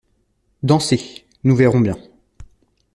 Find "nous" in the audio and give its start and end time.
1.43-1.55